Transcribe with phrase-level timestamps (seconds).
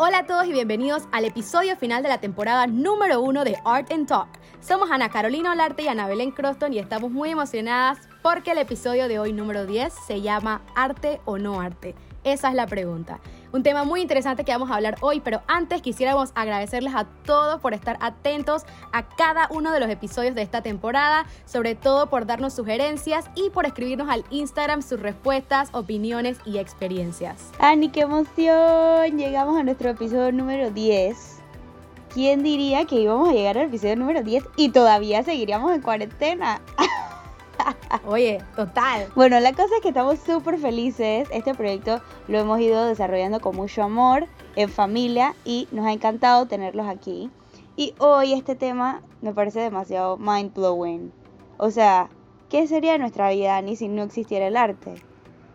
[0.00, 3.90] Hola a todos y bienvenidos al episodio final de la temporada número uno de Art
[3.90, 4.28] and Talk.
[4.60, 9.08] Somos Ana Carolina Olarte y Ana Belén Croston y estamos muy emocionadas porque el episodio
[9.08, 11.96] de hoy número 10 se llama Arte o no arte.
[12.22, 13.18] Esa es la pregunta.
[13.50, 17.60] Un tema muy interesante que vamos a hablar hoy, pero antes quisiéramos agradecerles a todos
[17.60, 22.26] por estar atentos a cada uno de los episodios de esta temporada, sobre todo por
[22.26, 27.50] darnos sugerencias y por escribirnos al Instagram sus respuestas, opiniones y experiencias.
[27.58, 29.16] Ani, qué emoción.
[29.16, 31.38] Llegamos a nuestro episodio número 10.
[32.12, 36.60] ¿Quién diría que íbamos a llegar al episodio número 10 y todavía seguiríamos en cuarentena?
[38.06, 39.06] Oye, total.
[39.14, 41.28] Bueno, la cosa es que estamos súper felices.
[41.32, 46.46] Este proyecto lo hemos ido desarrollando con mucho amor, en familia, y nos ha encantado
[46.46, 47.30] tenerlos aquí.
[47.76, 51.12] Y hoy este tema me parece demasiado mind blowing.
[51.58, 52.08] O sea,
[52.48, 54.94] ¿qué sería nuestra vida ni si no existiera el arte?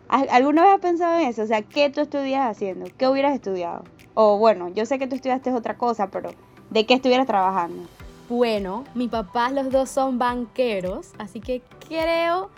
[0.08, 1.42] ¿Alguna vez has pensado en eso?
[1.42, 2.86] O sea, ¿qué tú estudias haciendo?
[2.96, 3.84] ¿Qué hubieras estudiado?
[4.14, 6.30] O bueno, yo sé que tú estudiaste otra cosa, pero
[6.70, 7.82] ¿de qué estuvieras trabajando?
[8.28, 12.50] Bueno, mi papá los dos son banqueros, así que creo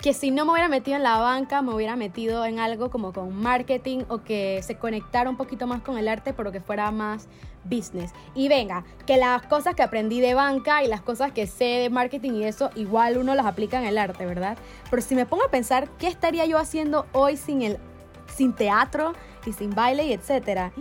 [0.00, 3.12] que si no me hubiera metido en la banca, me hubiera metido en algo como
[3.12, 6.90] con marketing o que se conectara un poquito más con el arte, pero que fuera
[6.90, 7.28] más
[7.64, 8.12] business.
[8.34, 11.90] Y venga, que las cosas que aprendí de banca y las cosas que sé de
[11.90, 14.56] marketing y eso, igual uno las aplica en el arte, ¿verdad?
[14.88, 17.78] Pero si me pongo a pensar, ¿qué estaría yo haciendo hoy sin el
[18.34, 19.12] sin teatro
[19.44, 20.72] y sin baile y etcétera?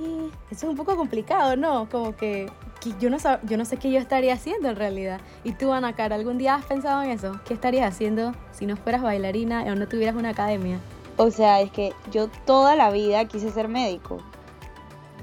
[0.51, 1.89] eso es un poco complicado, ¿no?
[1.89, 2.49] Como que
[2.99, 5.19] yo no, yo no sé qué yo estaría haciendo en realidad.
[5.43, 7.39] ¿Y tú, Ana Cara, algún día has pensado en eso?
[7.45, 10.79] ¿Qué estarías haciendo si no fueras bailarina o no tuvieras una academia?
[11.17, 14.15] O sea, es que yo toda la vida quise ser médico.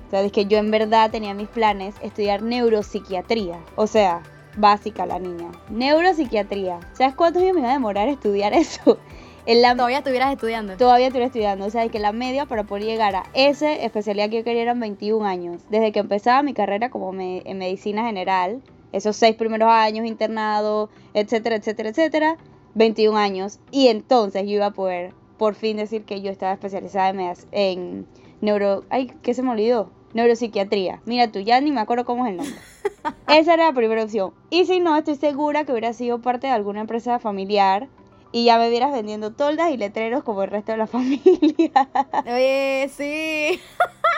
[0.06, 3.58] O sea, es que yo en verdad tenía mis planes estudiar neuropsiquiatría.
[3.76, 4.22] O sea,
[4.56, 5.50] básica la niña.
[5.70, 6.80] Neuropsiquiatría.
[6.92, 8.98] ¿Sabes cuántos años me iba a demorar estudiar eso?
[9.46, 10.76] Todavía estuvieras estudiando.
[10.76, 11.66] Todavía estuviera estudiando.
[11.66, 14.80] O sea, que la media para poder llegar a esa especialidad que yo quería eran
[14.80, 15.62] 21 años.
[15.70, 18.62] Desde que empezaba mi carrera como en medicina general,
[18.92, 22.36] esos seis primeros años internado, etcétera, etcétera, etcétera,
[22.74, 23.60] 21 años.
[23.70, 28.06] Y entonces yo iba a poder por fin decir que yo estaba especializada en, en
[28.40, 28.84] neuro...
[28.90, 29.90] Ay, ¿qué se me olvidó?
[30.14, 31.02] Neuropsiquiatría.
[31.04, 32.56] Mira tú, ya ni me acuerdo cómo es el nombre.
[33.28, 34.32] Esa era la primera opción.
[34.50, 37.88] Y si no, estoy segura que hubiera sido parte de alguna empresa familiar
[38.32, 41.88] y ya me vieras vendiendo toldas y letreros como el resto de la familia.
[42.26, 43.60] Oye, sí.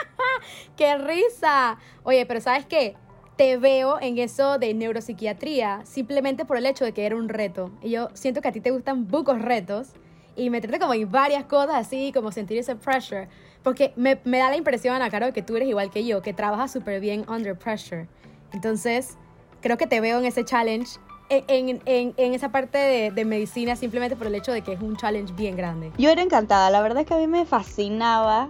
[0.75, 1.77] ¡Qué risa!
[2.03, 2.95] Oye, pero ¿sabes qué?
[3.35, 7.71] Te veo en eso de neuropsiquiatría simplemente por el hecho de que era un reto.
[7.81, 9.89] Y yo siento que a ti te gustan bucos retos
[10.35, 13.29] y meterte como en varias cosas así, como sentir ese pressure.
[13.63, 16.33] Porque me, me da la impresión, Ana Caro, que tú eres igual que yo, que
[16.33, 18.07] trabajas súper bien under pressure.
[18.53, 19.17] Entonces,
[19.61, 20.99] creo que te veo en ese challenge
[21.29, 24.81] en, en, en, esa parte de, de, medicina simplemente por el hecho de que es
[24.81, 25.91] un challenge bien grande.
[25.97, 28.49] Yo era encantada, la verdad es que a mí me fascinaba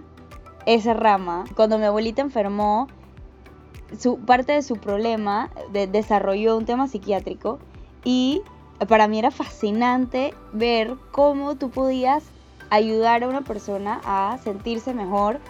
[0.66, 1.44] esa rama.
[1.56, 2.88] Cuando mi abuelita enfermó,
[3.98, 7.58] su, parte de su problema de, desarrolló un tema psiquiátrico
[8.04, 8.42] y
[8.88, 12.24] para mí era fascinante ver cómo tú podías
[12.70, 15.40] ayudar a una persona a sentirse mejor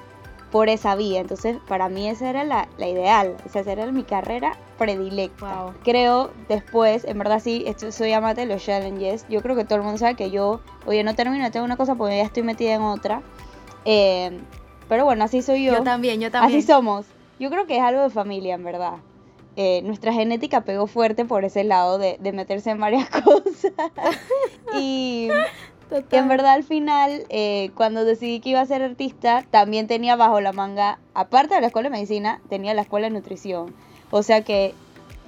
[0.50, 1.21] por esa vía.
[1.21, 5.72] Entonces, para mí esa era la, la ideal, esa era mi carrera predilecta.
[5.84, 9.27] Creo después, en verdad sí, esto, soy amante de los challenges.
[9.28, 11.94] Yo creo que todo el mundo sabe que yo, oye, no termino, tengo una cosa
[11.94, 13.22] porque ya estoy metida en otra.
[13.84, 14.38] Eh,
[14.88, 15.75] pero bueno, así soy yo.
[15.75, 16.59] Yo también, yo también.
[16.59, 17.06] Así somos.
[17.38, 18.94] Yo creo que es algo de familia, en verdad.
[19.56, 23.72] Eh, nuestra genética pegó fuerte por ese lado de, de meterse en varias cosas.
[24.75, 25.28] y
[26.11, 30.17] y en verdad al final, eh, cuando decidí que iba a ser artista, también tenía
[30.17, 33.75] bajo la manga, aparte de la escuela de medicina, tenía la escuela de nutrición.
[34.11, 34.75] O sea que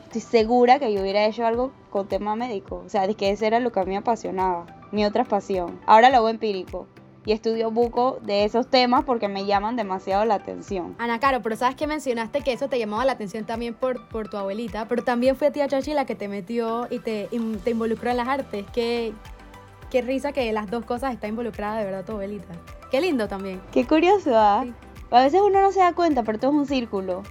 [0.05, 2.83] estoy segura que yo hubiera hecho algo con tema médico.
[2.85, 5.81] O sea, de que ese era lo que a mí me apasionaba, mi otra pasión.
[5.87, 6.87] Ahora lo hago empírico.
[7.25, 10.97] Y estudio buco de esos temas porque me llaman demasiado la atención.
[10.99, 14.29] Ana Caro, pero sabes que mencionaste que eso te llamaba la atención también por, por
[14.29, 17.29] tu abuelita, pero también fue tía Chachi la que te metió y te,
[17.63, 18.67] te involucró en las artes.
[18.73, 19.13] ¿Qué,
[19.93, 22.55] qué risa que las dos cosas están involucradas de verdad tu abuelita.
[22.91, 23.61] Qué lindo también.
[23.73, 24.65] Qué curioso, ¿ah?
[25.11, 27.23] A veces uno no se da cuenta, pero todo es un círculo.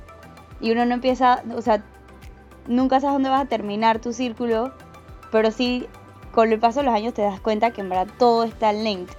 [0.59, 1.83] Y uno no empieza, o sea,
[2.67, 4.71] nunca sabes dónde vas a terminar tu círculo,
[5.31, 5.87] pero sí,
[6.31, 9.15] con el paso de los años te das cuenta que en verdad todo está linked.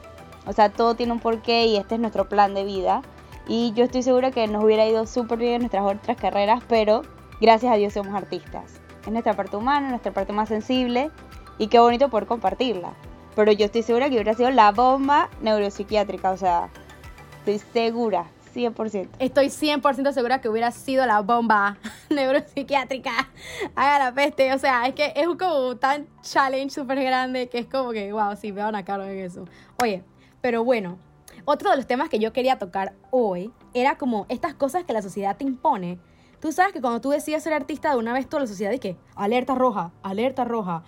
[0.46, 3.02] O sea, todo tiene un porqué y este es nuestro plan de vida.
[3.48, 7.02] Y yo estoy segura que nos hubiera ido súper bien en nuestras otras carreras, pero
[7.40, 8.80] gracias a Dios somos artistas.
[9.04, 11.10] Es nuestra parte humana, nuestra parte más sensible
[11.58, 12.94] y qué bonito poder compartirla.
[13.34, 16.68] Pero yo estoy segura que hubiera sido la bomba neuropsiquiátrica, o sea,
[17.38, 19.08] estoy segura, 100%.
[19.18, 21.78] Estoy 100% segura que hubiera sido la bomba
[22.10, 23.30] neuropsiquiátrica.
[23.74, 27.66] Haga la peste, o sea, es que es como tan challenge súper grande que es
[27.66, 29.46] como que, wow, sí, me van a caro en eso.
[29.82, 30.04] Oye,
[30.40, 30.98] pero bueno,
[31.44, 35.02] otro de los temas que yo quería tocar hoy era como estas cosas que la
[35.02, 35.98] sociedad te impone.
[36.40, 38.96] Tú sabes que cuando tú decides ser artista, de una vez toda la sociedad dice,
[39.14, 40.82] alerta roja, alerta roja.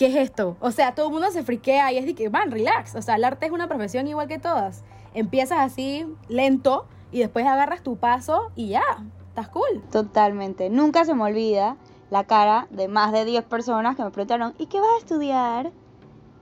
[0.00, 0.56] ¿Qué es esto?
[0.60, 2.94] O sea, todo el mundo se friquea y es de que, van, relax.
[2.94, 4.82] O sea, el arte es una profesión igual que todas.
[5.12, 8.80] Empiezas así, lento, y después agarras tu paso y ya,
[9.28, 9.82] estás cool.
[9.92, 10.70] Totalmente.
[10.70, 11.76] Nunca se me olvida
[12.08, 15.70] la cara de más de 10 personas que me preguntaron, ¿y qué vas a estudiar?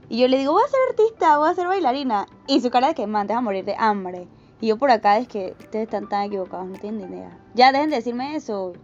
[0.09, 2.27] Y yo le digo, voy a ser artista, voy a ser bailarina.
[2.47, 4.29] Y su cara de que, man, te vas a morir de hambre.
[4.61, 7.37] Y yo por acá es que ustedes están tan equivocados, no tienen idea.
[7.55, 8.75] Ya dejen de decirme eso.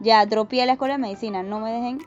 [0.00, 2.00] Ya, dropié la escuela de medicina, no me dejen.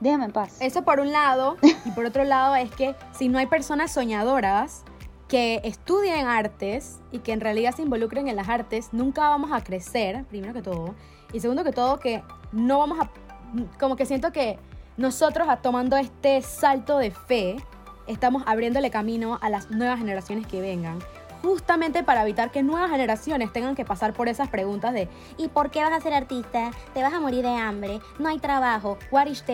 [0.00, 0.58] Déjame en paz.
[0.60, 1.56] Eso por un lado.
[1.84, 4.84] y por otro lado es que si no hay personas soñadoras
[5.28, 9.62] que estudien artes y que en realidad se involucren en las artes, nunca vamos a
[9.62, 10.94] crecer, primero que todo.
[11.32, 12.22] Y segundo que todo, que
[12.52, 13.10] no vamos a...
[13.78, 14.58] Como que siento que
[14.96, 17.56] nosotros tomando este salto de fe,
[18.06, 20.98] estamos abriéndole camino a las nuevas generaciones que vengan.
[21.42, 25.70] Justamente para evitar que nuevas generaciones tengan que pasar por esas preguntas de ¿y por
[25.70, 26.70] qué vas a ser artista?
[26.94, 28.00] ¿Te vas a morir de hambre?
[28.18, 28.98] ¿No hay trabajo?
[29.10, 29.44] ¿What is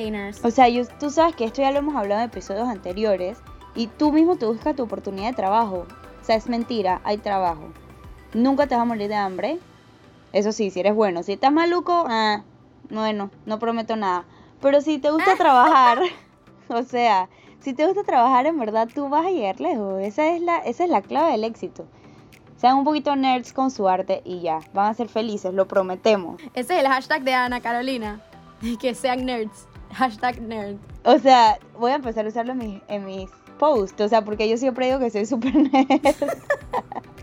[0.42, 0.66] O sea,
[0.98, 3.38] tú sabes que esto ya lo hemos hablado en episodios anteriores
[3.74, 5.86] y tú mismo te buscas tu oportunidad de trabajo.
[6.20, 7.72] O sea, es mentira, hay trabajo.
[8.34, 9.58] Nunca te vas a morir de hambre.
[10.32, 11.22] Eso sí, si eres bueno.
[11.22, 12.42] Si estás maluco, ah,
[12.90, 14.24] bueno, no prometo nada.
[14.60, 15.98] Pero si te gusta trabajar,
[16.68, 17.28] o sea,
[17.62, 20.00] si te gusta trabajar, en verdad tú vas a llegar lejos.
[20.02, 21.86] Esa es la, esa es la clave del éxito.
[22.56, 26.40] Sean un poquito nerds con su arte y ya, van a ser felices, lo prometemos.
[26.54, 28.20] Ese es el hashtag de Ana Carolina.
[28.80, 29.66] Que sean nerds.
[29.92, 30.76] Hashtag nerd.
[31.04, 34.00] O sea, voy a empezar a usarlo en mis, posts.
[34.00, 36.30] O sea, porque yo siempre digo que soy súper nerd.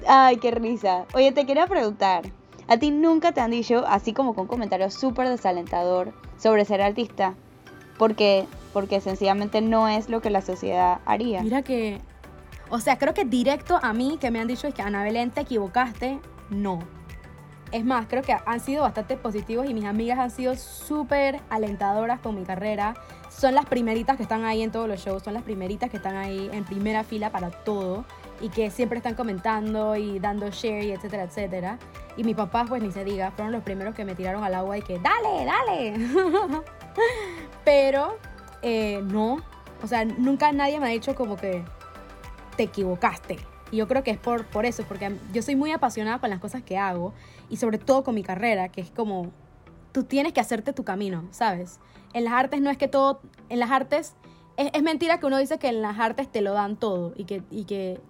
[0.07, 1.05] Ay, qué risa.
[1.13, 2.23] Oye, te quería preguntar.
[2.67, 6.81] ¿A ti nunca te han dicho, así como con un comentario súper desalentador, sobre ser
[6.81, 7.35] artista?
[7.99, 11.41] Porque porque sencillamente no es lo que la sociedad haría.
[11.41, 12.01] Mira que,
[12.69, 15.31] o sea, creo que directo a mí que me han dicho es que Ana Belén
[15.31, 16.19] te equivocaste,
[16.49, 16.79] no.
[17.71, 22.19] Es más, creo que han sido bastante positivos y mis amigas han sido súper alentadoras
[22.19, 22.95] con mi carrera.
[23.29, 26.15] Son las primeritas que están ahí en todos los shows, son las primeritas que están
[26.15, 28.05] ahí en primera fila para todo
[28.41, 31.77] y que siempre están comentando y dando share y etcétera, etcétera.
[32.17, 34.77] Y mis papás, pues ni se diga, fueron los primeros que me tiraron al agua
[34.77, 36.63] y que, dale, dale.
[37.63, 38.17] Pero
[38.61, 39.41] eh, no.
[39.83, 41.63] O sea, nunca nadie me ha dicho como que
[42.57, 43.37] te equivocaste.
[43.71, 46.39] Y yo creo que es por, por eso, porque yo soy muy apasionada con las
[46.39, 47.13] cosas que hago
[47.49, 49.31] y sobre todo con mi carrera, que es como,
[49.91, 51.79] tú tienes que hacerte tu camino, ¿sabes?
[52.13, 54.15] En las artes no es que todo, en las artes,
[54.57, 57.43] es, mentira que uno dice que en las artes te lo dan todo y que,
[57.49, 58.01] y que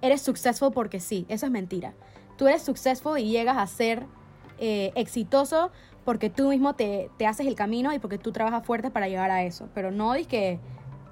[0.00, 1.94] eres successful porque sí, eso es mentira.
[2.36, 4.06] Tú eres successful y llegas a ser
[4.58, 5.70] eh, exitoso
[6.08, 9.42] porque tú mismo te, haces el camino y porque tú trabajas fuerte para llegar a
[9.42, 9.68] eso.
[9.74, 10.58] Pero no es que,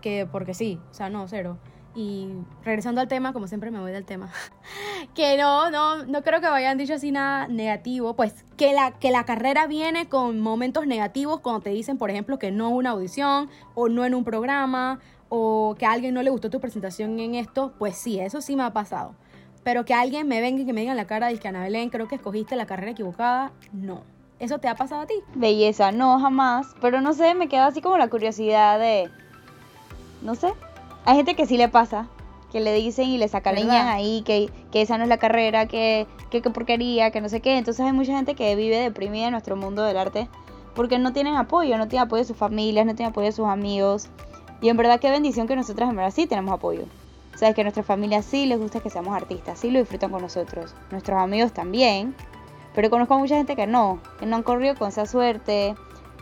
[0.00, 1.58] que porque sí, o sea, no, cero.
[1.94, 2.28] Y
[2.64, 4.32] regresando al tema, como siempre me voy del tema,
[5.14, 8.92] que no, no, no creo que me hayan dicho así nada negativo, pues que la,
[8.92, 12.92] que la carrera viene con momentos negativos cuando te dicen, por ejemplo, que no una
[12.92, 17.20] audición o no en un programa o que a alguien no le gustó tu presentación
[17.20, 19.14] en esto, pues sí, eso sí me ha pasado.
[19.62, 21.64] Pero que alguien me venga y que me diga en la cara, dice que Ana
[21.64, 24.15] Belén, creo que escogiste la carrera equivocada, no.
[24.38, 25.14] ¿Eso te ha pasado a ti?
[25.34, 26.74] Belleza, no, jamás.
[26.80, 29.10] Pero no sé, me queda así como la curiosidad de...
[30.22, 30.52] No sé.
[31.04, 32.08] Hay gente que sí le pasa.
[32.52, 36.06] Que le dicen y le sacaleñan ahí que, que, esa no es la carrera, que,
[36.30, 37.58] que, que porquería, que no sé qué.
[37.58, 40.28] Entonces hay mucha gente que vive deprimida en nuestro mundo del arte
[40.76, 43.46] porque no tienen apoyo, no tienen apoyo de sus familias, no tienen apoyo de sus
[43.46, 44.08] amigos.
[44.60, 46.84] Y en verdad qué bendición que nosotras en verdad sí tenemos apoyo.
[47.34, 50.22] Sabes que a nuestra familia sí les gusta que seamos artistas, sí lo disfrutan con
[50.22, 50.74] nosotros.
[50.90, 52.14] Nuestros amigos también.
[52.76, 55.74] Pero conozco a mucha gente que no, que no han corrido con esa suerte,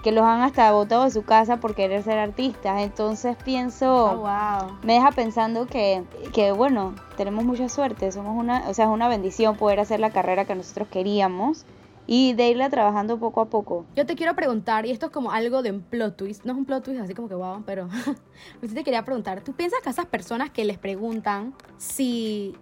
[0.05, 2.81] que los han hasta botado de su casa por querer ser artistas.
[2.81, 8.75] Entonces pienso, oh, me deja pensando que, que, bueno, tenemos mucha suerte, somos una, o
[8.75, 11.67] sea, es una bendición poder hacer la carrera que nosotros queríamos
[12.07, 13.87] y de irla trabajando poco a poco.
[13.97, 16.59] Yo te quiero preguntar, y esto es como algo de un plot twist, no es
[16.59, 17.89] un plot twist así como que wow, pero
[18.61, 22.55] sí te quería preguntar, ¿tú piensas que a esas personas que les preguntan si,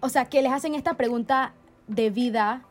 [0.00, 1.52] o sea, que les hacen esta pregunta
[1.86, 2.65] de vida,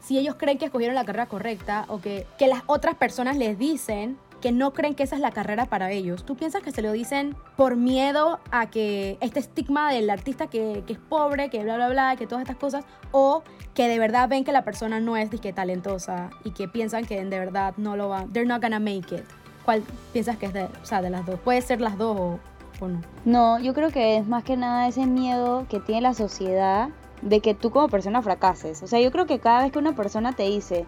[0.00, 3.58] si ellos creen que escogieron la carrera correcta o que, que las otras personas les
[3.58, 6.24] dicen que no creen que esa es la carrera para ellos.
[6.24, 10.82] ¿Tú piensas que se lo dicen por miedo a que este estigma del artista que,
[10.86, 13.42] que, es pobre, que bla, bla, bla, que todas estas cosas, o
[13.74, 17.22] que de verdad ven que la persona no es disque talentosa y que piensan que
[17.22, 19.24] de verdad no lo va, they're not gonna make it?
[19.64, 21.38] ¿Cuál piensas que es de, o sea, de las dos?
[21.40, 22.40] Puede ser las dos o,
[22.80, 23.00] o no.
[23.24, 26.88] No, yo creo que es más que nada ese miedo que tiene la sociedad
[27.22, 28.82] de que tú como persona fracases.
[28.82, 30.86] O sea, yo creo que cada vez que una persona te dice,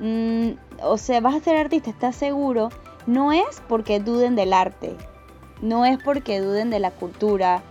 [0.00, 0.50] mm,
[0.82, 2.68] o sea, vas a ser artista, ¿estás seguro?
[3.06, 4.96] No es porque duden del arte,
[5.60, 7.62] no es porque duden de la cultura,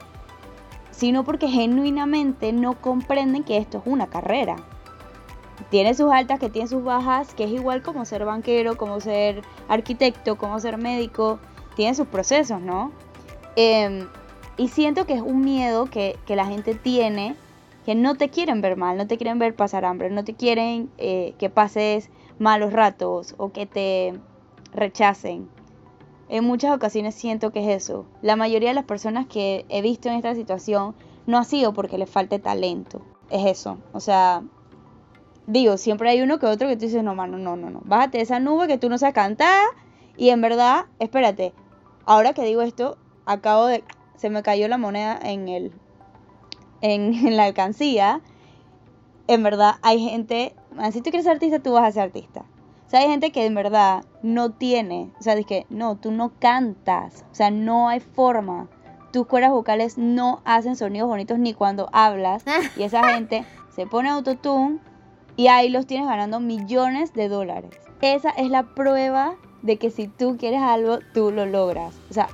[0.91, 4.57] sino porque genuinamente no comprenden que esto es una carrera.
[5.69, 9.41] Tiene sus altas, que tiene sus bajas, que es igual como ser banquero, como ser
[9.67, 11.39] arquitecto, como ser médico,
[11.75, 12.91] tiene sus procesos, ¿no?
[13.55, 14.07] Em,
[14.57, 17.35] y siento que es un miedo que, que, la gente tiene,
[17.85, 20.89] que no te quieren ver mal, no te quieren ver pasar hambre, no te quieren
[20.97, 22.09] eh, que pases
[22.39, 24.13] malos ratos o que te
[24.73, 25.49] rechacen.
[26.29, 28.05] En muchas ocasiones siento que es eso.
[28.21, 30.95] La mayoría de las personas que he visto en esta situación
[31.27, 33.01] no ha sido porque les falte talento.
[33.29, 33.77] Es eso.
[33.91, 34.43] O sea,
[35.47, 37.81] digo, siempre hay uno que otro que tú dices, no, mano, no, no, no.
[37.83, 39.65] Bájate de esa nube que tú no sabes cantar.
[40.17, 41.53] Y en verdad, espérate,
[42.05, 43.83] ahora que digo esto, acabo de...
[44.15, 45.73] Se me cayó la moneda en el...
[46.83, 48.21] En, en la alcancía.
[49.27, 50.53] En verdad, hay gente...
[50.91, 52.45] Si tú quieres ser artista, tú vas a ser artista.
[52.85, 56.31] O sea, hay gente que en verdad no tiene, o sea, que no, tú no
[56.37, 58.67] cantas, o sea, no hay forma.
[59.11, 62.43] Tus cuerdas vocales no hacen sonidos bonitos ni cuando hablas.
[62.77, 64.79] Y esa gente se pone autotune
[65.35, 67.71] y ahí los tienes ganando millones de dólares.
[68.01, 71.95] Esa es la prueba de que si tú quieres algo, tú lo logras.
[72.09, 72.27] O sea,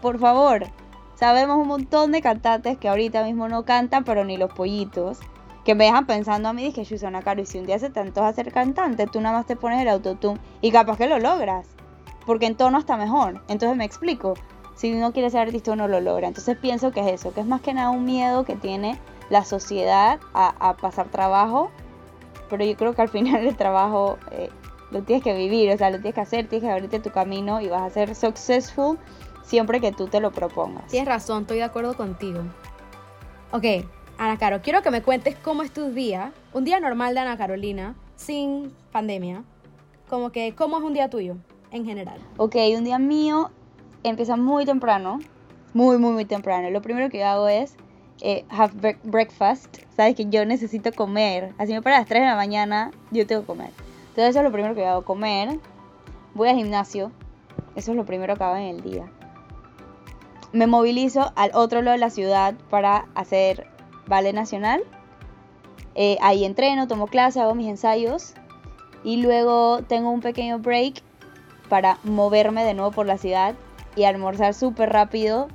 [0.00, 0.66] por favor,
[1.14, 5.20] sabemos un montón de cantantes que ahorita mismo no cantan, pero ni los pollitos
[5.64, 8.00] que me dejan pensando a mí, dije, Susana Caro, y si un día se te
[8.00, 11.66] antoja ser cantante, tú nada más te pones el autotune y capaz que lo logras,
[12.26, 13.42] porque en tono está mejor.
[13.48, 14.34] Entonces me explico,
[14.74, 16.28] si uno quiere ser artista uno lo logra.
[16.28, 18.98] Entonces pienso que es eso, que es más que nada un miedo que tiene
[19.30, 21.70] la sociedad a, pasar trabajo,
[22.50, 24.50] pero yo creo que al final el trabajo eh,
[24.90, 27.60] lo tienes que vivir, o sea, lo tienes que hacer, tienes que abrirte tu camino
[27.60, 28.98] y vas a ser successful
[29.44, 30.86] siempre que tú te lo propongas.
[30.88, 32.40] Tienes razón, estoy de acuerdo contigo.
[33.52, 33.64] Ok,
[34.18, 37.36] Ana Caro, quiero que me cuentes cómo es tu día, un día normal de Ana
[37.36, 39.44] Carolina, sin pandemia.
[40.08, 41.36] Como que, ¿cómo es un día tuyo
[41.70, 42.18] en general?
[42.36, 43.50] Ok, un día mío
[44.02, 45.20] empieza muy temprano,
[45.72, 46.70] muy, muy, muy temprano.
[46.70, 47.76] Lo primero que hago es
[48.20, 49.78] eh, have breakfast.
[49.96, 51.52] Sabes que yo necesito comer.
[51.58, 53.70] Así me para las 3 de la mañana, yo tengo que comer.
[54.10, 55.58] Entonces eso es lo primero que hago, comer.
[56.34, 57.10] Voy al gimnasio.
[57.74, 59.10] Eso es lo primero que hago en el día.
[60.54, 63.66] Me movilizo al otro lado de la ciudad para hacer
[64.06, 64.84] Vale Nacional.
[65.96, 68.34] Eh, ahí entreno, tomo clase, hago mis ensayos
[69.02, 71.02] y luego tengo un pequeño break
[71.68, 73.56] para moverme de nuevo por la ciudad
[73.96, 75.48] y almorzar súper rápido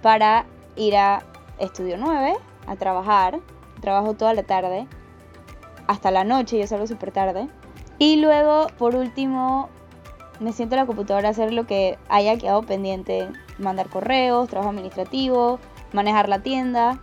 [0.00, 1.22] para ir a
[1.58, 2.32] Estudio 9
[2.66, 3.40] a trabajar.
[3.82, 4.86] Trabajo toda la tarde
[5.86, 7.46] hasta la noche, yo salgo súper tarde.
[7.98, 9.68] Y luego, por último,
[10.40, 13.28] me siento en la computadora a hacer lo que haya quedado pendiente.
[13.58, 15.58] Mandar correos, trabajo administrativo,
[15.92, 17.00] manejar la tienda.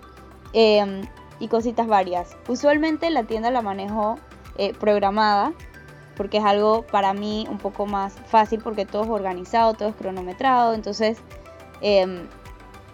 [0.54, 1.04] Em,
[1.42, 2.38] y cositas varias.
[2.48, 4.18] Usualmente la tienda la manejo
[4.58, 5.54] eh, programada
[6.16, 9.96] porque es algo para mí un poco más fácil porque todo es organizado, todo es
[9.96, 11.18] cronometrado, entonces
[11.82, 12.28] em,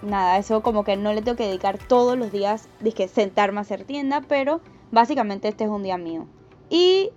[0.02, 3.62] nada, eso como que no le tengo que dedicar todos los días, que sentarme a
[3.62, 4.62] hacer tienda, pero
[4.92, 6.26] básicamente este es un día mío.
[6.70, 7.10] Y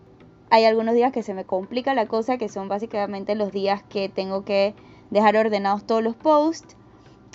[0.50, 4.08] hay algunos días que se me complica la cosa, que son básicamente los días que
[4.08, 4.74] tengo que
[5.10, 6.76] dejar ordenados todos los posts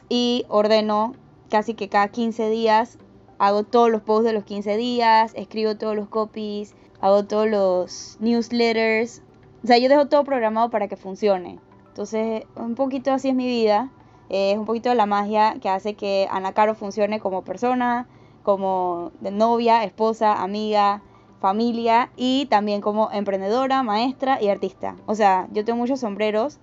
[0.09, 1.13] y ordeno
[1.49, 2.97] casi que cada 15 días
[3.37, 8.17] hago todos los posts de los 15 días, escribo todos los copies, hago todos los
[8.19, 9.21] newsletters.
[9.63, 11.59] O sea, yo dejo todo programado para que funcione.
[11.87, 13.91] Entonces, un poquito así es mi vida.
[14.29, 18.07] es un poquito de la magia que hace que Ana Caro funcione como persona,
[18.43, 21.01] como novia, esposa, amiga,
[21.39, 24.95] familia y también como emprendedora, maestra y artista.
[25.05, 26.59] O sea, yo tengo muchos sombreros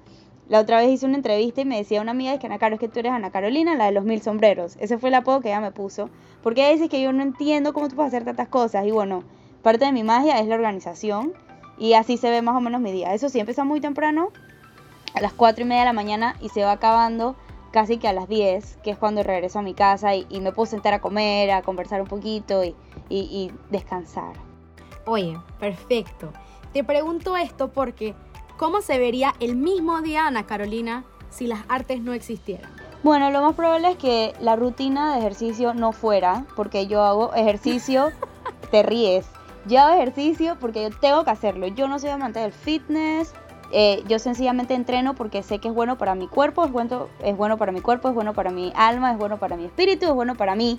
[0.53, 2.75] la otra vez hice una entrevista y me decía una amiga, es que Ana Caro,
[2.75, 4.77] es que tú eres Ana Carolina, la de los mil sombreros.
[4.81, 6.11] Ese fue el apodo que ella me puso.
[6.43, 8.85] Porque ella dice que yo no entiendo cómo tú puedes hacer tantas cosas.
[8.87, 9.25] Y bueno,
[9.63, 11.33] parte de mi magia es la organización.
[11.79, 13.15] Y así se ve más o menos mi día.
[13.15, 14.29] Eso sí, empieza muy temprano,
[15.15, 17.35] a las cuatro y media de la mañana, y se va acabando
[17.71, 20.67] casi que a las 10, que es cuando regreso a mi casa y, me puedo
[20.67, 22.75] sentar a comer, a conversar un poquito y,
[23.09, 24.35] y descansar.
[25.07, 26.31] Oye, perfecto.
[26.75, 28.15] Te pregunto esto porque
[28.57, 32.71] ¿Cómo se vería el mismo día, Ana Carolina, si las artes no existieran?
[33.03, 37.35] Bueno, lo más probable es que la rutina de ejercicio no fuera, porque yo hago
[37.35, 38.13] ejercicio,
[38.71, 39.27] te ríes.
[39.67, 41.67] Yo hago ejercicio porque yo tengo que hacerlo.
[41.69, 43.33] Yo no soy amante del fitness.
[43.73, 47.37] Eh, yo sencillamente entreno porque sé que es bueno para mi cuerpo, es bueno, es
[47.37, 50.13] bueno para mi cuerpo, es bueno para mi alma, es bueno para mi espíritu, es
[50.13, 50.79] bueno para mí,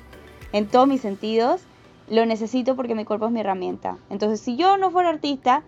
[0.51, 1.61] en todos mis sentidos.
[2.07, 3.97] Lo necesito porque mi cuerpo es mi herramienta.
[4.09, 5.63] Entonces, si yo no fuera artista,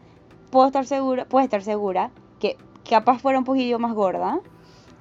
[0.56, 2.56] puedo estar segura, puedo estar segura que
[2.90, 4.40] capaz fuera un poquillo más gorda,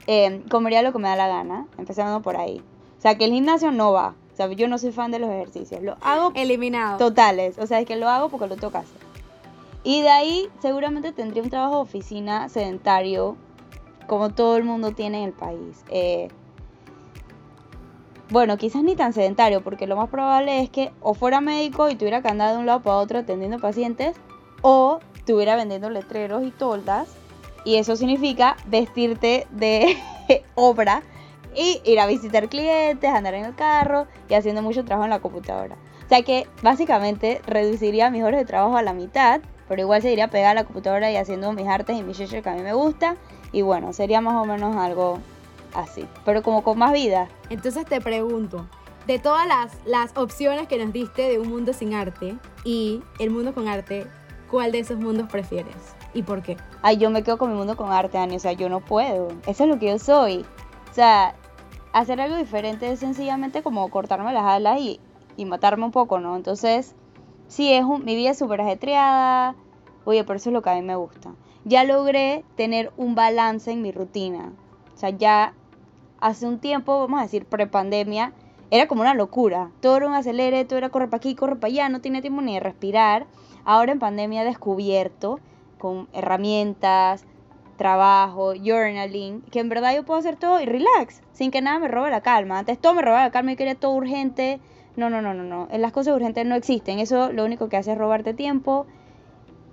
[0.08, 2.61] eh, comería lo que me da la gana, empezando por ahí.
[2.99, 4.16] O sea, que el gimnasio no va.
[4.32, 5.80] O sea, yo no soy fan de los ejercicios.
[5.80, 6.32] Lo hago.
[6.34, 6.99] Eliminado.
[6.99, 7.56] Totales.
[7.58, 8.99] O sea, es que lo hago porque lo toca hacer.
[9.84, 13.37] Y de ahí seguramente tendría un trabajo de oficina sedentario,
[14.08, 15.84] como todo el mundo tiene en el país.
[15.88, 16.30] Eh,
[18.28, 21.94] bueno, quizás ni tan sedentario, porque lo más probable es que o fuera médico y
[21.94, 24.16] tuviera que andar de un lado para otro atendiendo pacientes,
[24.62, 27.08] o estuviera vendiendo letreros y toldas,
[27.64, 29.96] y eso significa vestirte de
[30.54, 31.02] obra
[31.56, 35.20] y ir a visitar clientes, andar en el carro y haciendo mucho trabajo en la
[35.20, 35.76] computadora.
[36.04, 40.28] O sea que básicamente reduciría mis horas de trabajo a la mitad, pero igual seguiría
[40.28, 42.74] pegada a la computadora y haciendo mis artes y mis shit que a mí me
[42.74, 43.16] gusta.
[43.50, 45.20] Y bueno, sería más o menos algo
[45.72, 47.28] así, pero como con más vida.
[47.48, 48.66] Entonces te pregunto,
[49.06, 53.30] de todas las, las opciones que nos diste de un mundo sin arte y el
[53.30, 54.06] mundo con arte,
[54.50, 55.74] ¿cuál de esos mundos prefieres?
[56.14, 56.56] ¿Y por qué?
[56.82, 58.36] Ay, yo me quedo con mi mundo con arte, Ani.
[58.36, 59.28] O sea, yo no puedo.
[59.46, 60.44] Eso es lo que yo soy.
[60.90, 61.34] O sea,
[61.92, 65.00] hacer algo diferente es sencillamente como cortarme las alas y,
[65.36, 66.36] y matarme un poco, ¿no?
[66.36, 66.94] Entonces,
[67.48, 69.56] sí, es un, mi vida es súper ajetreada.
[70.04, 71.34] Oye, pero eso es lo que a mí me gusta.
[71.64, 74.52] Ya logré tener un balance en mi rutina.
[74.94, 75.54] O sea, ya
[76.20, 78.32] hace un tiempo, vamos a decir, prepandemia,
[78.74, 79.70] era como una locura.
[79.80, 82.42] Todo era un acelere, todo era correr para aquí, correr para allá, no tenía tiempo
[82.42, 83.26] ni de respirar.
[83.64, 85.38] Ahora en pandemia he descubierto
[85.78, 87.24] con herramientas,
[87.76, 91.86] trabajo, journaling, que en verdad yo puedo hacer todo y relax, sin que nada me
[91.86, 92.58] robe la calma.
[92.58, 94.58] Antes todo me robaba la calma y quería todo urgente.
[94.96, 95.68] No, no, no, no, no.
[95.70, 96.98] Las cosas urgentes no existen.
[96.98, 98.86] Eso lo único que hace es robarte tiempo.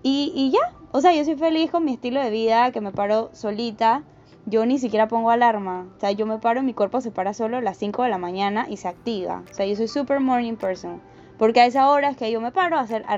[0.03, 0.75] Y, y ya.
[0.91, 4.03] O sea, yo soy feliz con mi estilo de vida, que me paro solita.
[4.45, 5.87] Yo ni siquiera pongo alarma.
[5.95, 8.09] O sea, yo me paro y mi cuerpo se para solo a las 5 de
[8.09, 9.43] la mañana y se activa.
[9.49, 11.01] O sea, yo soy super morning person.
[11.37, 13.13] Porque a esa hora es que yo me paro a, hacer, a,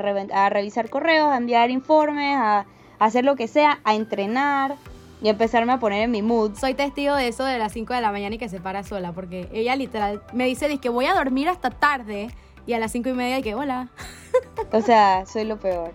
[0.45, 2.65] a revisar correos, a enviar informes, a
[2.99, 4.75] hacer lo que sea, a entrenar
[5.21, 6.55] y empezarme a poner en mi mood.
[6.55, 9.13] Soy testigo de eso de las 5 de la mañana y que se para sola,
[9.13, 12.29] porque ella literal me dice que voy a dormir hasta tarde
[12.65, 13.89] y a las 5 y media y que hola.
[14.71, 15.91] O sea, soy lo peor.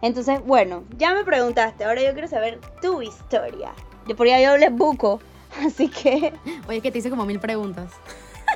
[0.00, 3.72] Entonces, bueno, ya me preguntaste, ahora yo quiero saber tu historia.
[4.06, 5.20] Yo por ahí yo les buco,
[5.66, 6.32] así que...
[6.68, 7.92] Oye, que te hice como mil preguntas.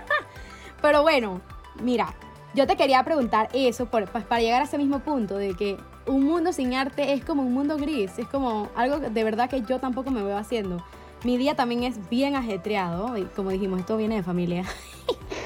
[0.82, 1.40] Pero bueno,
[1.82, 2.14] mira,
[2.54, 6.24] yo te quería preguntar eso pues, para llegar a ese mismo punto de que un
[6.24, 9.78] mundo sin arte es como un mundo gris, es como algo de verdad que yo
[9.78, 10.82] tampoco me veo haciendo.
[11.24, 14.64] Mi día también es bien ajetreado y como dijimos, esto viene de familia.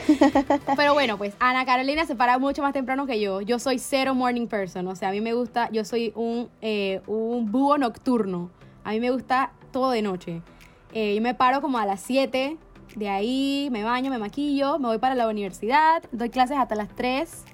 [0.76, 3.40] Pero bueno, pues Ana Carolina se para mucho más temprano que yo.
[3.40, 7.00] Yo soy cero morning person, o sea, a mí me gusta, yo soy un, eh,
[7.06, 8.50] un búho nocturno.
[8.84, 10.42] A mí me gusta todo de noche.
[10.92, 12.56] Eh, yo me paro como a las 7,
[12.96, 16.88] de ahí me baño, me maquillo, me voy para la universidad, doy clases hasta las
[16.94, 17.44] 3,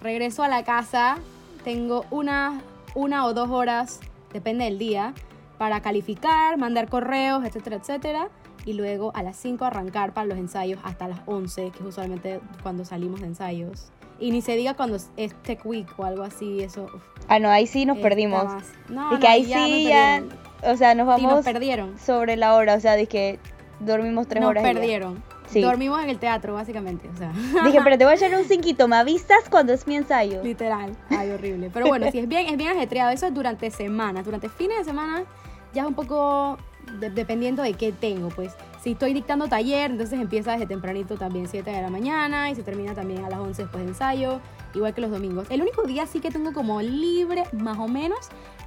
[0.00, 1.18] regreso a la casa,
[1.64, 2.62] tengo una,
[2.94, 4.00] una o dos horas,
[4.32, 5.14] depende del día,
[5.58, 8.28] para calificar, mandar correos, etcétera, etcétera.
[8.64, 12.40] Y luego a las 5 arrancar para los ensayos hasta las 11, que es usualmente
[12.62, 13.90] cuando salimos de ensayos.
[14.20, 16.88] Y ni se diga cuando es Tech Week o algo así, eso.
[17.28, 18.44] ah, no, ahí sí nos perdimos.
[18.88, 20.22] No, y que ahí sí ya,
[20.62, 21.98] o sea, nos vamos nos perdieron.
[21.98, 23.38] sobre la hora, o sea, dije
[23.80, 24.62] dormimos tres horas.
[24.62, 25.22] Nos perdieron.
[25.54, 27.08] Dormimos en el teatro, básicamente.
[27.08, 27.32] O sea.
[27.64, 30.42] Dije, pero te voy a echar un cinquito, ¿me avisas cuando es mi ensayo?
[30.42, 30.94] Literal.
[31.08, 31.70] Ay, horrible.
[31.72, 33.10] Pero bueno, sí, es bien, es bien ajetreado.
[33.10, 34.24] Eso es durante semanas.
[34.24, 35.24] Durante fines de semana
[35.72, 36.58] ya es un poco
[37.00, 38.28] dependiendo de qué tengo.
[38.28, 42.54] Pues si estoy dictando taller, entonces empieza desde tempranito también, 7 de la mañana, y
[42.54, 44.40] se termina también a las 11 después de ensayo,
[44.74, 45.46] igual que los domingos.
[45.50, 48.18] El único día sí que tengo como libre, más o menos,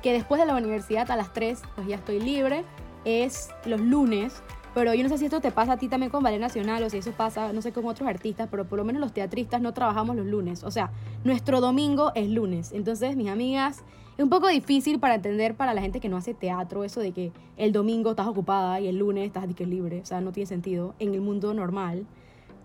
[0.02, 2.64] que después de la universidad a las 3, pues ya estoy libre,
[3.06, 6.24] es los lunes pero yo no sé si esto te pasa a ti también con
[6.24, 9.02] Ballet Nacional o si eso pasa, no sé, con otros artistas, pero por lo menos
[9.02, 10.64] los teatristas no trabajamos los lunes.
[10.64, 10.92] O sea,
[11.26, 12.72] nuestro domingo es lunes.
[12.72, 13.84] Entonces, mis amigas,
[14.18, 17.12] es un poco difícil para entender para la gente que no hace teatro eso de
[17.12, 20.02] que el domingo estás ocupada y el lunes estás libre.
[20.02, 22.06] O sea, no tiene sentido en el mundo normal.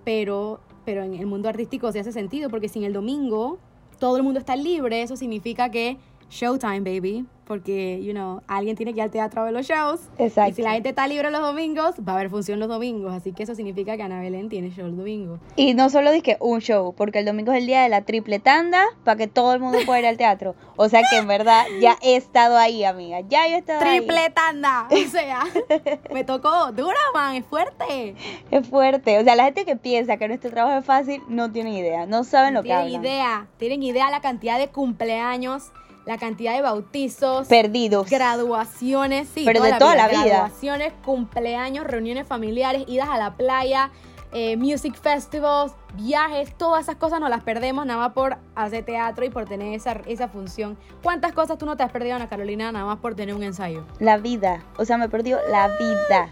[0.04, 3.58] Pero, pero en el mundo artístico sí hace sentido porque sin el domingo
[3.98, 5.02] todo el mundo está libre.
[5.02, 5.98] Eso significa que
[6.30, 7.26] Showtime, baby.
[7.46, 10.00] Porque, you know, alguien tiene que ir al teatro a ver los shows.
[10.18, 10.50] Exacto.
[10.50, 13.14] Y si la gente está libre los domingos, va a haber función los domingos.
[13.14, 15.38] Así que eso significa que Ana Belén tiene show el domingo.
[15.54, 18.40] Y no solo dije un show, porque el domingo es el día de la triple
[18.40, 20.56] tanda para que todo el mundo pueda ir al teatro.
[20.76, 23.20] O sea que en verdad ya he estado ahí, amiga.
[23.20, 24.32] Ya yo he estado triple ahí.
[24.34, 24.88] tanda.
[24.90, 25.44] O sea,
[26.12, 27.36] me tocó dura, man.
[27.36, 28.14] Es fuerte.
[28.50, 29.18] Es fuerte.
[29.18, 32.06] O sea, la gente que piensa que nuestro trabajo es fácil no tiene idea.
[32.06, 32.88] No saben lo que hablan.
[32.88, 33.46] Tienen idea.
[33.56, 35.70] Tienen idea la cantidad de cumpleaños
[36.06, 42.26] la cantidad de bautizos, perdidos, graduaciones, sí, pero de toda la vida, graduaciones, cumpleaños, reuniones
[42.26, 43.90] familiares, idas a la playa,
[44.32, 49.24] eh, music festivals, viajes, todas esas cosas nos las perdemos nada más por hacer teatro
[49.24, 50.78] y por tener esa, esa función.
[51.02, 53.84] ¿Cuántas cosas tú no te has perdido, Ana Carolina, nada más por tener un ensayo?
[53.98, 56.30] La vida, o sea, me he perdido la vida.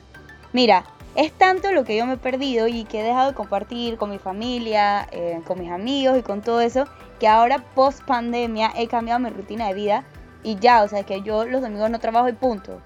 [0.53, 0.85] Mira,
[1.17, 4.11] es tanto lo que yo me he perdido y que he dejado de compartir con
[4.11, 6.87] mi familia, eh, con mis amigos y con todo eso,
[7.19, 10.05] que ahora post pandemia he cambiado mi rutina de vida
[10.43, 12.81] y ya, o sea, que yo los domingos no trabajo y punto.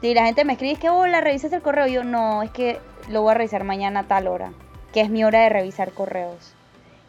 [0.00, 2.78] Si la gente me escribe, es que hola, revisas el correo, yo no, es que
[3.08, 4.52] lo voy a revisar mañana a tal hora.
[4.92, 6.54] que es mi hora de revisar correos.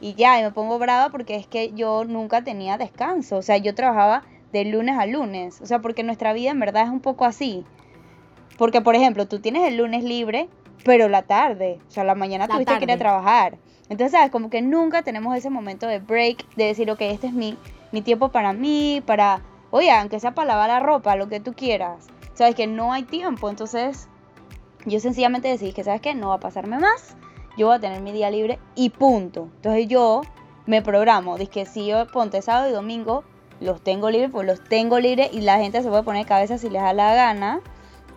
[0.02, 3.38] Y ya, y me pongo brava porque es que yo nunca tenía descanso.
[3.38, 5.62] O sea, yo trabajaba de lunes a lunes.
[5.62, 7.64] O sea, porque nuestra vida en verdad es un poco así.
[8.58, 10.50] Porque, por ejemplo, tú tienes el lunes libre,
[10.84, 11.80] pero la tarde.
[11.88, 13.58] O sea, la mañana La tuviste que ir a trabajar.
[13.90, 14.32] Entonces, ¿sabes?
[14.32, 17.58] Como que nunca tenemos ese momento de break, de decir, ok, este es mi,
[17.92, 21.54] mi tiempo para mí, para, oye, aunque sea para lavar la ropa, lo que tú
[21.54, 22.08] quieras.
[22.34, 23.50] Sabes que no hay tiempo.
[23.50, 24.10] Entonces,
[24.86, 26.14] yo sencillamente decidí que, ¿sabes qué?
[26.16, 27.16] No va a pasarme más.
[27.58, 29.50] Yo voy a tener mi día libre y punto.
[29.58, 30.22] Entonces yo
[30.66, 31.38] me programo.
[31.38, 33.24] Dice que si yo ponte sábado y domingo,
[33.62, 36.70] los tengo libres, pues los tengo libres y la gente se puede poner cabeza si
[36.70, 37.62] les da la gana.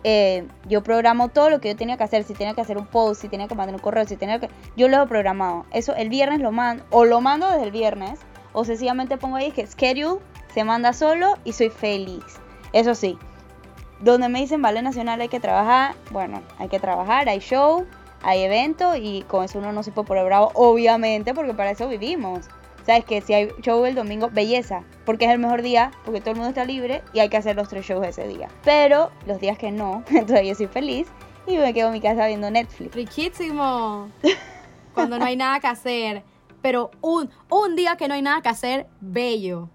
[0.03, 2.23] Eh, yo programo todo lo que yo tenía que hacer.
[2.23, 4.49] Si tenía que hacer un post, si tenía que mandar un correo, si tenía que...
[4.75, 5.65] Yo lo he programado.
[5.71, 6.83] Eso el viernes lo mando.
[6.89, 8.19] O lo mando desde el viernes.
[8.53, 10.19] O sencillamente pongo ahí que schedule
[10.53, 12.23] se manda solo y soy feliz.
[12.73, 13.17] Eso sí,
[13.99, 17.85] donde me dicen Ballet Nacional hay que trabajar, bueno, hay que trabajar, hay show,
[18.21, 21.87] hay evento y con eso uno no se puede poner bravo, obviamente, porque para eso
[21.87, 22.47] vivimos.
[22.89, 26.31] Sabes que si hay show el domingo, belleza, porque es el mejor día, porque todo
[26.31, 28.47] el mundo está libre y hay que hacer los tres shows ese día.
[28.63, 31.07] Pero los días que no, entonces yo soy feliz
[31.45, 32.95] y me quedo en mi casa viendo Netflix.
[32.95, 34.09] Riquísimo.
[34.95, 36.23] Cuando no hay nada que hacer.
[36.63, 39.69] Pero un, un día que no hay nada que hacer, bello.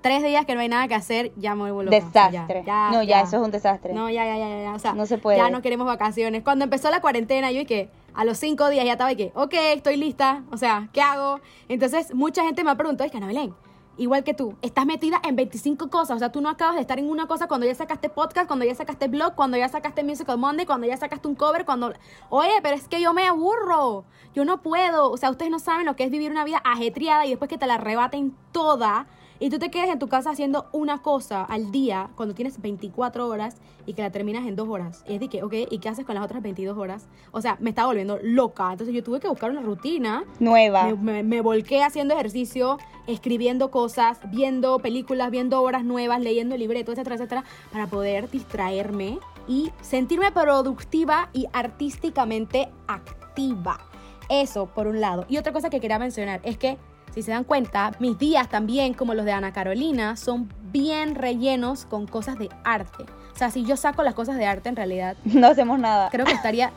[0.00, 2.00] Tres días que no hay nada que hacer, ya me vuelvo loca.
[2.12, 2.62] Sea, ya, Desastre.
[2.64, 3.92] ya, no, ya, eso es un desastre.
[3.92, 4.72] No, ya, ya, ya, ya, ya.
[4.72, 5.36] O sea, No se puede.
[5.38, 6.44] Ya no queremos vacaciones.
[6.44, 9.54] Cuando empezó la cuarentena, yo dije, a los cinco días ya estaba y que, ok,
[9.74, 10.44] estoy lista.
[10.50, 11.40] O sea, ¿qué hago?
[11.68, 13.54] Entonces, mucha gente me ha preguntado, es que, Ana Belén,
[13.96, 16.16] igual que tú, estás metida en 25 cosas.
[16.16, 18.64] O sea, tú no acabas de estar en una cosa cuando ya sacaste podcast, cuando
[18.64, 21.92] ya sacaste blog, cuando ya sacaste Musical Monday, cuando ya sacaste un cover, cuando...
[22.30, 24.04] Oye, pero es que yo me aburro.
[24.34, 25.10] Yo no puedo.
[25.10, 27.58] O sea, ustedes no saben lo que es vivir una vida ajetreada y después que
[27.58, 29.06] te la arrebaten toda
[29.44, 33.26] y tú te quedes en tu casa haciendo una cosa al día cuando tienes 24
[33.26, 35.04] horas y que la terminas en dos horas.
[35.08, 37.08] Y es de que, ok, ¿y qué haces con las otras 22 horas?
[37.32, 38.70] O sea, me estaba volviendo loca.
[38.70, 40.24] Entonces yo tuve que buscar una rutina.
[40.38, 40.86] Nueva.
[40.86, 42.78] Me, me- me volqué haciendo ejercicio,
[43.08, 49.72] escribiendo cosas, viendo películas, viendo obras nuevas, leyendo libretos, etcétera, etcétera, para poder distraerme y
[49.80, 53.80] sentirme productiva y artísticamente activa.
[54.28, 55.26] Eso, por un lado.
[55.28, 56.78] Y otra cosa que quería mencionar es que,
[57.12, 61.84] si se dan cuenta, mis días también, como los de Ana Carolina, son bien rellenos
[61.84, 63.04] con cosas de arte.
[63.34, 66.08] O sea, si yo saco las cosas de arte, en realidad, No hacemos nada.
[66.10, 66.72] creo que estaría.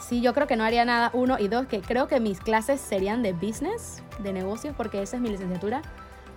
[0.00, 1.10] Sí, yo creo que no haría nada.
[1.12, 5.16] Uno y dos, que creo que mis clases serían de business, de negocios, porque esa
[5.16, 5.82] es mi licenciatura.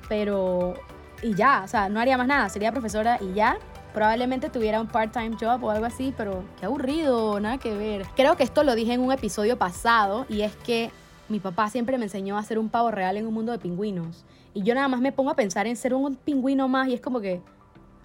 [0.10, 0.74] Pero.
[1.22, 2.50] Y ya, o sea, no haría más nada.
[2.50, 3.58] Sería profesora y ya.
[3.94, 8.06] Probablemente tuviera un part-time job o algo así, pero qué aburrido, nada que ver.
[8.16, 10.92] Creo que esto lo dije en un episodio pasado y es que
[11.32, 14.26] mi papá siempre me enseñó a hacer un pavo real en un mundo de pingüinos.
[14.54, 17.02] Y yo nada más me pongo a pensar en ser un pingüino más y es
[17.02, 17.41] como que.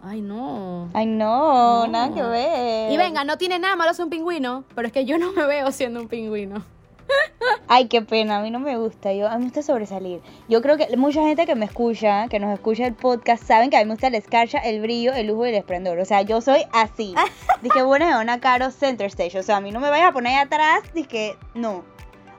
[0.03, 0.89] Ay, no.
[0.95, 1.93] Ay, no, No.
[1.93, 2.93] nada que ver.
[2.93, 5.45] Y venga, no tiene nada malo ser un pingüino, pero es que yo no me
[5.47, 6.62] veo siendo un pingüino.
[7.69, 10.21] Ay, qué pena, a mí no me gusta, yo, a mí me gusta sobresalir.
[10.49, 13.77] Yo creo que mucha gente que me escucha, que nos escucha el podcast, saben que
[13.77, 15.99] a mí me gusta la escarcha, el brillo, el lujo y el esplendor.
[15.99, 17.15] O sea, yo soy así.
[17.62, 19.39] Dije, bueno, una caro center stage.
[19.39, 21.85] O sea, a mí no me vayas a poner ahí atrás, dije, no.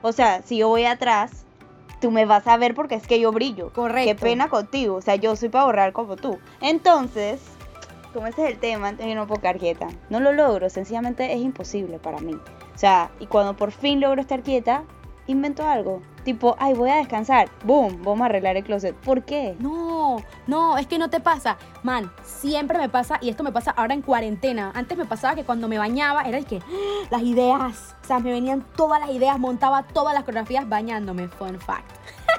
[0.02, 1.44] O sea, si yo voy atrás,
[2.00, 3.72] tú me vas a ver porque es que yo brillo.
[3.72, 4.08] Correcto.
[4.08, 4.96] Qué pena contigo.
[4.96, 6.38] O sea, yo soy para borrar como tú.
[6.60, 7.40] Entonces,
[8.12, 9.88] como ese es el tema, entonces yo no puedo quedar quieta.
[10.10, 12.34] No lo logro, sencillamente es imposible para mí.
[12.34, 14.84] O sea, y cuando por fin logro estar quieta,
[15.26, 16.00] invento algo.
[16.28, 17.48] Tipo, ay, voy a descansar.
[17.64, 18.94] Boom, vamos a arreglar el closet.
[18.94, 19.56] ¿Por qué?
[19.60, 21.56] No, no, es que no te pasa.
[21.82, 24.70] Man, siempre me pasa, y esto me pasa ahora en cuarentena.
[24.74, 27.06] Antes me pasaba que cuando me bañaba era el que ¡ah!
[27.10, 27.96] las ideas.
[28.02, 31.28] O sea, me venían todas las ideas, montaba todas las coreografías bañándome.
[31.28, 31.90] Fun fact.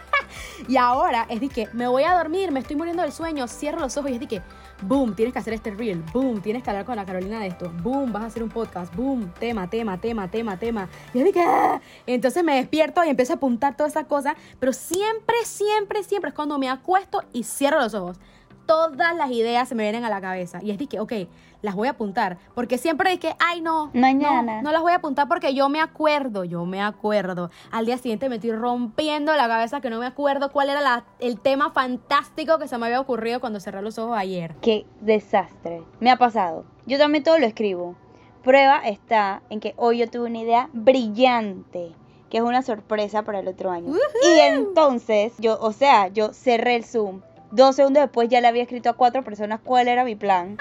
[0.68, 3.80] y ahora es de que me voy a dormir, me estoy muriendo del sueño, cierro
[3.80, 4.44] los ojos y es de que,
[4.82, 7.72] boom, tienes que hacer este reel, boom, tienes que hablar con la Carolina de esto,
[7.82, 10.90] boom, vas a hacer un podcast, boom, tema, tema, tema, tema, tema.
[11.14, 11.82] Y que, ¡ah!
[12.06, 16.36] entonces me despierto y empiezo a apuntar todas esas cosas, pero siempre, siempre, siempre es
[16.36, 18.18] cuando me acuesto y cierro los ojos.
[18.66, 20.60] Todas las ideas se me vienen a la cabeza.
[20.62, 21.14] Y es de que, ok,
[21.62, 22.38] las voy a apuntar.
[22.56, 23.92] Porque siempre que, ay, no.
[23.94, 24.58] Mañana.
[24.58, 27.52] No, no las voy a apuntar porque yo me acuerdo, yo me acuerdo.
[27.72, 31.06] Al día siguiente me estoy rompiendo la cabeza que no me acuerdo cuál era la-
[31.20, 34.56] el tema fantástico que se me había ocurrido cuando cerré los ojos ayer.
[34.62, 35.84] Qué desastre.
[36.00, 36.66] Me ha pasado.
[36.86, 37.96] Yo también todo lo escribo.
[38.44, 41.92] Prueba está en que hoy yo tuve una idea brillante,
[42.30, 43.94] que es una sorpresa para el otro año.
[44.24, 47.22] Y entonces, yo, o sea, yo cerré el Zoom.
[47.52, 50.58] Dos segundos después ya le había escrito a cuatro personas cuál era mi plan.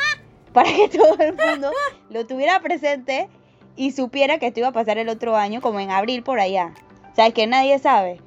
[0.53, 1.71] Para que todo el mundo
[2.11, 3.29] lo tuviera presente
[3.77, 6.73] y supiera que esto iba a pasar el otro año, como en abril por allá.
[7.13, 8.21] O sea, es que nadie sabe.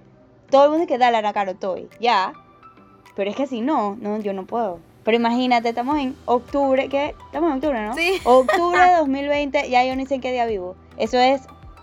[0.49, 1.89] Todo el mundo dice que dale a Caro Toy.
[1.99, 2.33] Ya.
[3.15, 4.79] Pero es que si no, no, yo no puedo.
[5.03, 7.15] Pero imagínate, estamos en octubre, ¿qué?
[7.25, 7.93] Estamos en octubre, ¿no?
[7.95, 8.19] Sí.
[8.23, 10.75] Octubre de 2020, ya yo ni sé en qué día vivo.
[10.97, 11.41] Eso es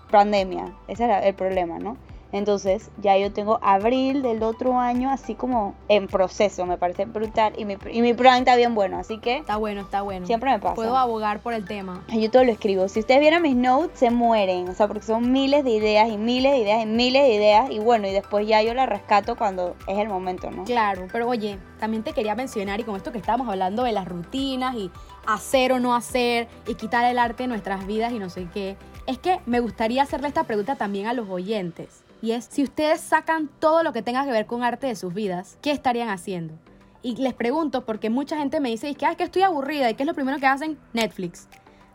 [0.09, 1.97] pandemia, ese era el problema, ¿no?
[2.31, 7.53] Entonces ya yo tengo abril del otro año así como en proceso, me parece brutal
[7.57, 10.27] y mi, y mi plan está bien bueno, así que Está bueno, está bueno.
[10.27, 10.75] siempre me pasa.
[10.75, 12.03] Puedo abogar por el tema.
[12.09, 12.87] Yo todo lo escribo.
[12.87, 14.69] Si ustedes vieran mis notes, se mueren.
[14.69, 17.71] O sea, porque son miles de ideas y miles de ideas y miles de ideas.
[17.71, 20.65] Y bueno, y después ya yo la rescato cuando es el momento, ¿no?
[20.65, 24.07] Claro, pero oye, también te quería mencionar, y con esto que estábamos hablando de las
[24.07, 24.91] rutinas y
[25.25, 28.77] hacer o no hacer y quitar el arte de nuestras vidas y no sé qué,
[29.07, 32.03] es que me gustaría hacerle esta pregunta también a los oyentes.
[32.21, 35.13] Y es, si ustedes sacan todo lo que tenga que ver con arte de sus
[35.13, 36.53] vidas, ¿qué estarían haciendo?
[37.01, 39.89] Y les pregunto porque mucha gente me dice, que, Ay, que estoy aburrida.
[39.89, 40.77] ¿Y qué es lo primero que hacen?
[40.93, 41.47] Netflix.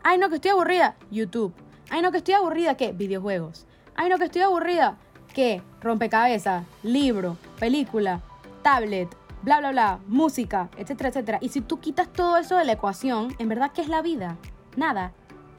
[0.03, 0.95] Ay, no, que estoy aburrida.
[1.11, 1.53] YouTube.
[1.89, 2.75] Ay, no, que estoy aburrida.
[2.75, 2.91] ¿Qué?
[2.91, 3.67] Videojuegos.
[3.95, 4.97] Ay, no, que estoy aburrida.
[5.33, 5.61] ¿Qué?
[5.81, 8.21] Rompecabezas, libro, película,
[8.63, 11.37] tablet, bla, bla, bla, música, etcétera, etcétera.
[11.41, 14.37] Y si tú quitas todo eso de la ecuación, ¿en verdad qué es la vida?
[14.75, 15.11] Nada.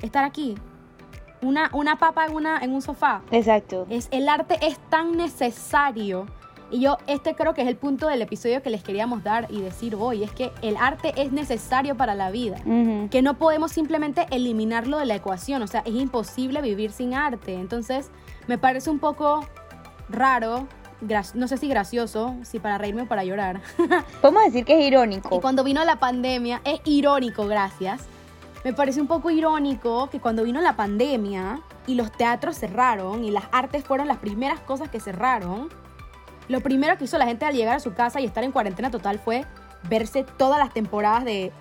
[0.03, 0.57] Estar aquí.
[1.47, 3.23] Una, una papa en, una, en un sofá.
[3.31, 3.87] Exacto.
[3.89, 6.27] Es, el arte es tan necesario.
[6.73, 9.61] Y yo, este creo que es el punto del episodio que les queríamos dar y
[9.61, 12.57] decir hoy, es que el arte es necesario para la vida.
[12.67, 13.09] Ujú.
[13.11, 17.55] Que no podemos simplemente eliminarlo de la ecuación, o sea, es imposible vivir sin arte.
[17.55, 18.11] Entonces,
[18.49, 19.47] me parece un poco
[20.09, 20.67] raro,
[21.35, 23.61] no sé si gracioso, si para reírme o para llorar.
[24.21, 25.37] Podemos decir que es irónico.
[25.37, 28.09] Y cuando vino la pandemia, es irónico, gracias.
[28.67, 33.31] Me parece un poco irónico que cuando vino la pandemia y los teatros cerraron y
[33.31, 35.69] las artes fueron las primeras cosas que cerraron,
[36.49, 38.91] lo primero que hizo la gente al llegar a su casa y estar en cuarentena
[38.91, 39.45] total fue
[39.89, 41.53] verse todas las temporadas de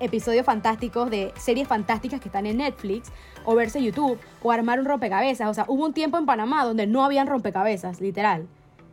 [0.00, 3.10] episodios fantásticos, de series fantásticas que están en Netflix,
[3.46, 5.48] o verse YouTube, o armar un rompecabezas.
[5.48, 8.46] O sea, hubo un tiempo en Panamá donde no habían rompecabezas, literal.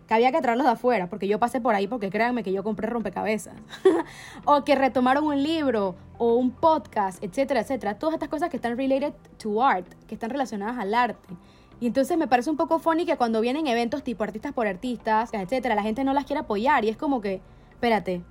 [0.07, 2.63] Que había que traerlos de afuera, porque yo pasé por ahí, porque créanme que yo
[2.63, 3.55] compré rompecabezas.
[4.45, 7.99] o que retomaron un libro, o un podcast, etcétera, etcétera.
[7.99, 11.35] Todas estas cosas que están related to art, que están relacionadas al arte.
[11.79, 15.29] Y entonces me parece un poco funny que cuando vienen eventos tipo artistas por artistas,
[15.33, 16.85] etcétera, la gente no las quiere apoyar.
[16.85, 17.41] Y es como que,
[17.71, 18.23] espérate,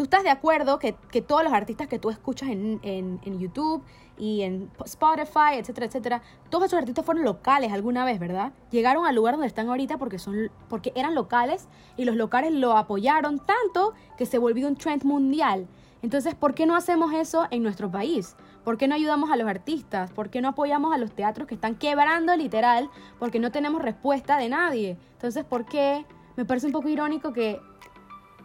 [0.00, 3.84] ¿Tú estás de acuerdo que, que todos los artistas que tú escuchas en, en, YouTube
[4.16, 8.54] y en Spotify, etcétera, etcétera, todos esos artistas fueron locales alguna vez, ¿verdad?
[8.70, 12.78] Llegaron al lugar donde están ahorita porque, son, porque eran locales y los locales lo
[12.78, 15.68] apoyaron tanto que se volvió un trend mundial.
[16.00, 18.36] Entonces, ¿por qué no hacemos eso en nuestro país?
[18.64, 20.10] ¿Por qué no ayudamos a los artistas?
[20.12, 22.88] ¿Por qué no apoyamos a los teatros que están quebrando literal?
[23.18, 24.96] Porque no tenemos respuesta de nadie.
[25.12, 26.06] Entonces, ¿por qué?
[26.36, 27.60] Me parece un poco irónico que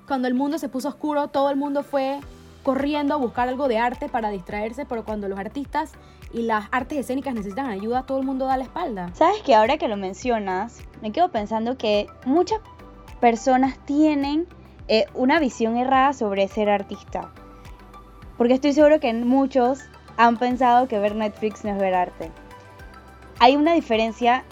[0.08, 2.20] cuando el mundo se puso oscuro, todo el mundo fue
[2.64, 5.92] corriendo a buscar algo de arte para distraerse, pero cuando los artistas
[6.34, 9.12] y las artes escénicas necesitan ayuda, todo el mundo da la espalda.
[9.14, 12.60] Sabes que ahora que lo mencionas, me quedo pensando que muchas
[13.20, 14.48] personas tienen
[14.88, 17.30] eh, una visión errada sobre ser artista.
[18.38, 19.80] Porque estoy seguro que muchos
[20.18, 22.32] han pensado que ver Netflix no es ver arte.
[23.40, 24.44] Hay una diferencia,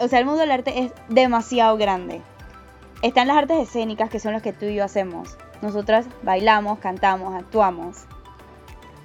[0.00, 2.22] o sea, el mundo del arte es demasiado grande.
[3.00, 5.38] Están las artes escénicas, que son las que tú y yo hacemos.
[5.62, 8.06] Nosotras bailamos, cantamos, actuamos.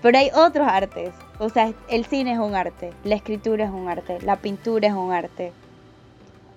[0.02, 1.12] Pero hay otros artes.
[1.38, 4.94] O sea, el cine es un arte, la escritura es un arte, la pintura es
[4.96, 5.54] un arte.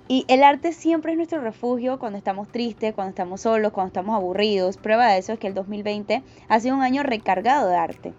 [0.09, 4.15] Y el arte siempre es nuestro refugio cuando estamos tristes, cuando estamos solos, cuando estamos
[4.17, 4.79] aburridos.
[4.79, 8.15] Prueba de eso es que el 2020 ha sido un año recargado de arte.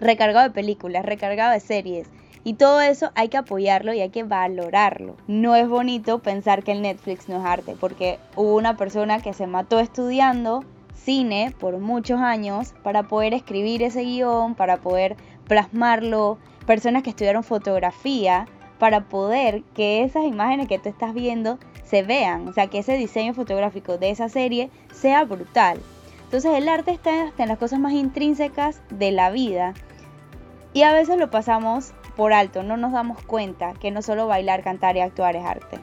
[0.00, 2.08] Recargado de películas, recargado de series.
[2.44, 5.16] Y todo eso hay que apoyarlo y hay que valorarlo.
[5.26, 9.32] No es bonito pensar que el Netflix no es arte, porque hubo una persona que
[9.32, 10.62] se mató estudiando
[10.94, 15.16] cine por muchos años para poder escribir ese guion, para poder
[15.48, 18.46] plasmarlo, personas que estudiaron fotografía
[18.78, 22.96] para poder que esas imágenes que tú estás viendo se vean, o sea, que ese
[22.96, 25.78] diseño fotográfico de esa serie sea brutal.
[26.24, 29.74] Entonces el arte está en las cosas más intrínsecas de la vida
[30.72, 34.62] y a veces lo pasamos por alto, no nos damos cuenta que no solo bailar,
[34.62, 35.80] cantar y actuar es arte.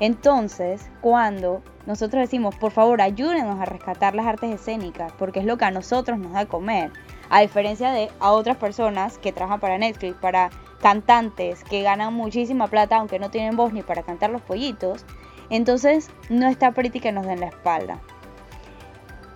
[0.00, 5.56] Entonces, cuando nosotros decimos, por favor, ayúdenos a rescatar las artes escénicas, porque es lo
[5.56, 6.92] que a nosotros nos da comer,
[7.30, 12.68] a diferencia de a otras personas que trabajan para Netflix, para cantantes que ganan muchísima
[12.68, 15.06] plata aunque no tienen voz ni para cantar los pollitos,
[15.48, 17.98] entonces no está pretty que nos den la espalda.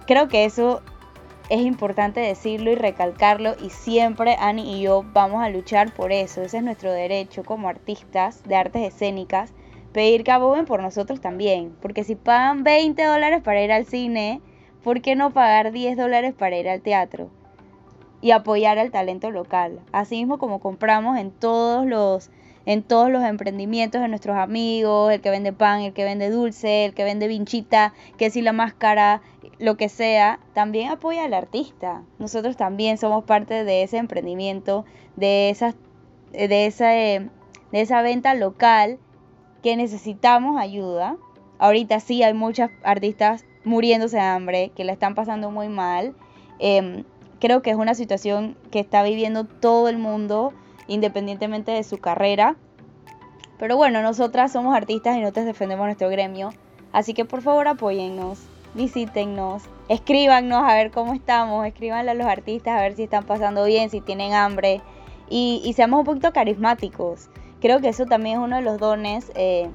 [0.06, 0.82] Creo que eso
[1.50, 6.42] es importante decirlo y recalcarlo y siempre Ani y yo vamos a luchar por eso.
[6.42, 9.52] Ese es nuestro derecho como artistas de artes escénicas,
[9.92, 11.74] pedir que abogen por nosotros también.
[11.82, 14.40] Porque si pagan 20 dólares para ir al cine,
[14.84, 17.30] ¿por qué no pagar 10 dólares para ir al teatro?
[18.20, 19.80] Y apoyar al talento local.
[19.90, 22.30] Así mismo como compramos en todos los
[22.70, 26.84] en todos los emprendimientos de nuestros amigos, el que vende pan, el que vende dulce,
[26.84, 29.22] el que vende vinchita, que si la máscara,
[29.58, 32.04] lo que sea, también apoya al artista.
[32.20, 34.84] Nosotros también somos parte de ese emprendimiento,
[35.16, 35.74] de esa,
[36.30, 37.30] de esa, de
[37.72, 39.00] esa venta local
[39.64, 41.16] que necesitamos ayuda.
[41.58, 46.14] Ahorita sí hay muchas artistas muriéndose de hambre, que la están pasando muy mal.
[46.60, 47.02] Em,
[47.40, 50.52] creo que es una situación que está viviendo todo el mundo,
[50.90, 52.56] independientemente de su carrera.
[53.58, 56.52] Pero bueno, nosotras somos artistas y nosotros defendemos nuestro gremio.
[56.92, 58.40] Así que por favor apóyennos,
[58.74, 63.64] visítennos, escríbanos a ver cómo estamos, escríbanle a los artistas a ver si están pasando
[63.64, 64.80] bien, si tienen hambre
[65.28, 67.28] y, seamos un poquito carismáticos.
[67.60, 69.70] Creo que eso también es uno de los dones eh,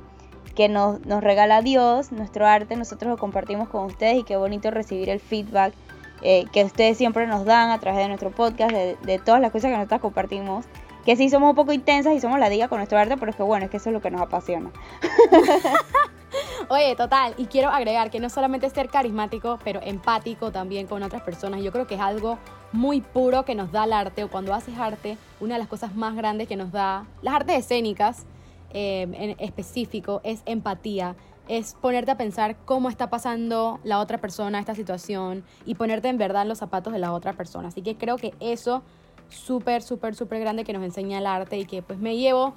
[0.54, 5.10] que nos, regala Dios, nuestro arte, nosotros lo compartimos con ustedes y qué bonito recibir
[5.10, 5.74] el feedback
[6.22, 9.52] eh, que ustedes siempre nos dan a través de nuestro podcast, de, de todas las
[9.52, 10.66] cosas que nosotros compartimos
[11.06, 13.38] que sí somos un poco intensas y somos la diga con nuestro arte, pero es
[13.38, 14.72] que bueno, es que eso es lo que nos apasiona.
[16.70, 21.22] Oye, total, y quiero agregar que no solamente ser carismático, pero empático también con otras
[21.22, 21.62] personas.
[21.62, 22.40] Yo creo que es algo
[22.72, 25.96] muy puro que nos da el arte, o cuando haces arte, una de las cosas
[25.96, 28.26] más grandes que nos da las artes escénicas
[28.72, 31.16] eh, en específico es empatía.
[31.48, 36.18] Es ponerte a pensar cómo está pasando la otra persona esta situación y ponerte en
[36.18, 37.68] verdad en los zapatos de la otra persona.
[37.68, 38.82] Así que creo que eso
[39.30, 42.54] súper, súper, súper grande que nos enseña el arte y que pues me llevo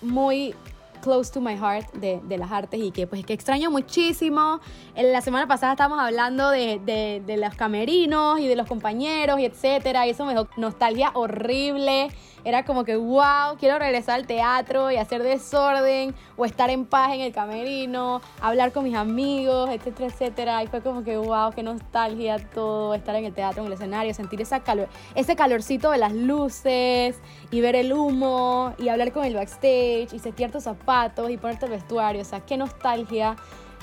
[0.00, 0.54] muy
[1.02, 4.60] close to my heart de, de, las artes y que pues que extraño muchísimo.
[4.94, 9.38] En la semana pasada estábamos hablando de, de, de los camerinos y de los compañeros
[9.40, 12.08] y etcétera y eso me dio nostalgia horrible
[12.44, 17.12] era como que, wow, quiero regresar al teatro y hacer desorden o estar en paz
[17.14, 20.62] en el camerino, hablar con mis amigos, etcétera, etcétera.
[20.62, 24.12] Y fue como que, wow, qué nostalgia todo, estar en el teatro, en el escenario,
[24.14, 27.18] sentir esa calor, ese calorcito de las luces
[27.50, 31.66] y ver el humo y hablar con el backstage y setear tus zapatos y ponerte
[31.66, 32.22] el vestuario.
[32.22, 33.36] O sea, qué nostalgia.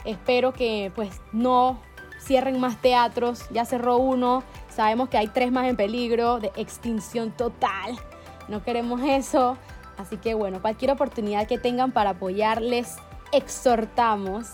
[0.05, 1.79] Espero que pues no
[2.19, 3.45] cierren más teatros.
[3.51, 4.43] Ya cerró uno.
[4.69, 7.99] Sabemos que hay tres más en peligro de extinción total
[8.49, 9.57] no queremos eso.
[9.97, 12.97] Así que bueno, cualquier oportunidad que tengan para apoyarles,
[13.31, 14.47] exhortamos,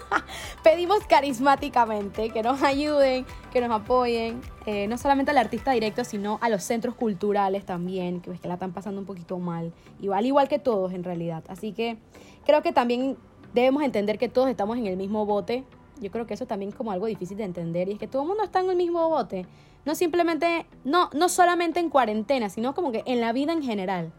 [0.64, 6.38] pedimos carismáticamente que nos ayuden, que nos apoyen, eh, no solamente al artista directo, sino
[6.40, 10.24] a los centros culturales también, que, pues, que la están pasando un poquito mal, igual,
[10.24, 11.44] igual que todos en realidad.
[11.48, 11.98] Así que
[12.46, 13.16] creo que también
[13.54, 15.64] debemos entender que todos estamos en el mismo bote.
[16.02, 18.22] Yo creo que eso también es como algo difícil de entender y es que todo
[18.22, 19.46] el mundo está en el mismo bote.
[19.84, 24.12] No simplemente, no, no solamente en cuarentena, sino como que en la vida en general.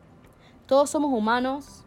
[0.65, 1.85] Todos somos humanos,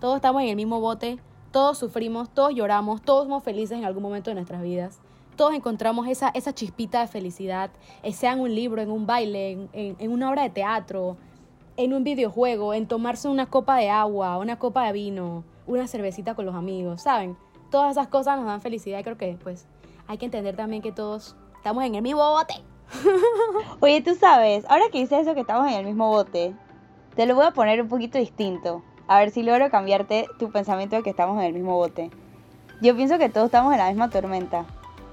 [0.00, 1.18] todos estamos en el mismo bote,
[1.50, 5.00] todos sufrimos, todos lloramos, todos somos felices en algún momento de nuestras vidas.
[5.36, 7.70] Todos encontramos esa, esa chispita de felicidad,
[8.02, 11.16] eh, sea en un libro, en un baile, en, una obra de teatro,
[11.76, 16.34] en un videojuego, en tomarse una copa de agua, una copa de vino, una cervecita
[16.34, 17.36] con los amigos, ¿saben?
[17.70, 19.66] Todas esas cosas nos dan felicidad y creo que pues
[20.06, 22.54] hay que entender también que todos estamos en el mismo bote.
[23.80, 26.54] Oye, tú sabes, ahora que dices eso que estamos en el mismo bote,
[27.14, 28.82] te lo voy a poner un poquito distinto.
[29.06, 32.10] A ver si logro cambiarte tu pensamiento de que estamos en el mismo bote.
[32.80, 34.64] Yo pienso que todos estamos en la misma tormenta,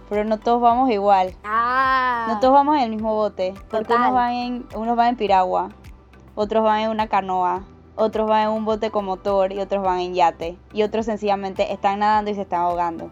[0.09, 1.33] pero no todos vamos igual.
[1.43, 2.27] Ah.
[2.29, 5.69] No todos vamos en el mismo bote, porque unos van en unos van en piragua,
[6.35, 7.63] otros van en una canoa,
[7.95, 11.71] otros van en un bote con motor y otros van en yate y otros sencillamente
[11.71, 13.11] están nadando y se están ahogando.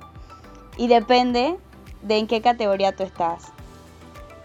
[0.77, 1.57] Y depende
[2.01, 3.51] de en qué categoría tú estás.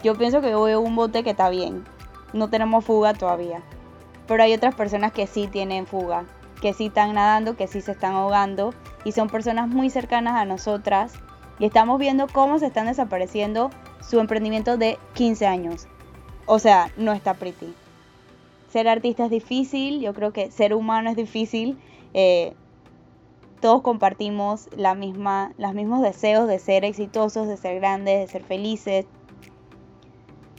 [0.03, 1.85] Yo pienso que voy un bote que está bien.
[2.31, 3.61] No tenemos fuga todavía.
[4.27, 6.25] Pero hay otras personas que sí tienen fuga,
[6.61, 8.73] que sí están nadando, que sí se están ahogando
[9.03, 11.13] y son personas muy cercanas a nosotras
[11.57, 13.71] y estamos viendo cómo se están desapareciendo
[14.01, 15.87] su emprendimiento de 15 años.
[16.45, 17.73] O sea, no está pretty.
[18.69, 21.77] Ser artista es difícil, yo creo que ser humano es difícil.
[22.13, 22.53] Eh,
[23.59, 28.43] todos compartimos la misma, los mismos deseos de ser exitosos, de ser grandes, de ser
[28.43, 29.05] felices,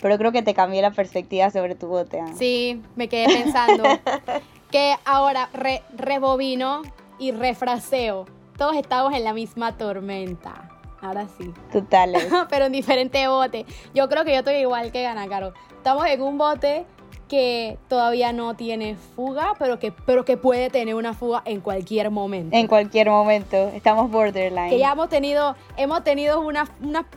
[0.01, 2.23] pero creo que te cambié la perspectiva sobre tu bote.
[2.37, 3.85] Sí, me quedé pensando
[4.71, 6.83] que ahora re, rebobino
[7.19, 8.27] y refraseo.
[8.57, 10.71] Todos estamos en la misma tormenta.
[11.03, 11.53] Ahora sí.
[11.73, 12.15] Total.
[12.51, 13.67] Pero en diferente bote.
[13.95, 15.53] Yo creo que yo estoy igual que Gana Caro.
[15.77, 16.85] Estamos en un bote
[17.31, 22.11] que todavía no tiene fuga, pero que, pero que puede tener una fuga en cualquier
[22.11, 22.55] momento.
[22.55, 23.69] En cualquier momento.
[23.69, 24.69] Estamos borderline.
[24.69, 26.69] Que ya hemos tenido, hemos tenido unas,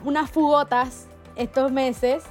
[0.04, 2.24] unas fugotas estos meses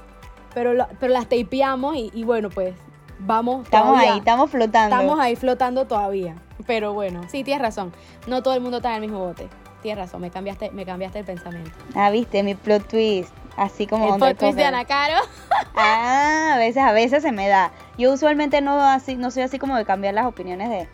[0.53, 2.75] pero, pero las tapeamos y, bueno, pues
[3.19, 3.65] vamos.
[3.65, 4.95] Estamos ahí, estamos flotando.
[4.95, 6.35] Estamos ahí flotando todavía.
[6.65, 7.91] Pero bueno, sí, tienes razón.
[8.27, 9.49] No todo el mundo está en el mismo bote.
[9.81, 11.71] Tienes razón, me cambiaste, me cambiaste el pensamiento.
[11.93, 13.33] Ah, viste, mi plot twist.
[13.55, 15.15] Así como el plot twist de Ana Caro.
[15.75, 17.71] ah, a veces, a veces se me da.
[17.97, 20.87] Yo usualmente no así, no soy así como de cambiar las opiniones de,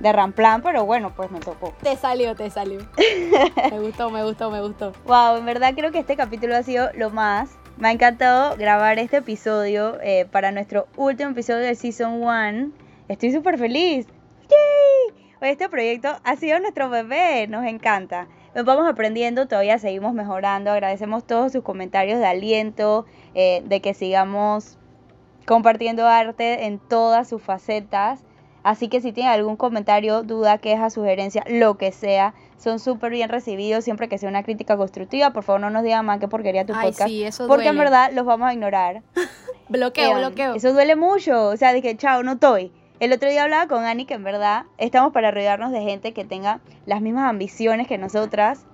[0.00, 1.72] de Ramplan, pero bueno, pues me tocó.
[1.82, 2.80] Te salió, te salió.
[3.70, 4.92] me gustó, me gustó, me gustó.
[5.06, 7.50] Wow, en verdad creo que este capítulo ha sido lo más.
[7.76, 12.72] Me ha encantado grabar este episodio eh, para nuestro último episodio de Season 1.
[13.08, 14.06] Estoy súper feliz.
[14.48, 15.20] ¡Yay!
[15.40, 18.28] Este proyecto ha sido nuestro bebé, nos encanta.
[18.54, 20.70] Nos vamos aprendiendo, todavía seguimos mejorando.
[20.72, 24.76] Agradecemos todos sus comentarios de aliento, eh, de que sigamos
[25.46, 28.24] compartiendo arte en todas sus facetas.
[28.62, 33.30] Así que si tienen algún comentario, duda, queja, sugerencia, lo que sea, son súper bien
[33.30, 35.32] recibidos siempre que sea una crítica constructiva.
[35.32, 37.08] Por favor, no nos digan más que porquería tu Ay, podcast.
[37.08, 39.02] sí, eso porque en verdad los vamos a ignorar.
[39.70, 40.54] Bloqueo, Eh, bloqueo.
[40.56, 41.46] Eso duele mucho.
[41.46, 42.72] O sea, dije, chao, no estoy.
[43.00, 46.26] El otro día hablaba con Ani que en verdad estamos para rodearnos de gente que
[46.26, 48.66] tenga las mismas ambiciones que nosotras.